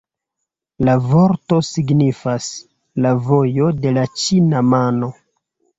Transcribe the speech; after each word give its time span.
La 0.87 0.95
vorto 1.11 1.59
signifas 1.69 2.49
«la 3.07 3.15
vojo 3.29 3.71
de 3.85 3.97
la 4.01 4.11
ĉina 4.25 4.69
mano». 4.77 5.17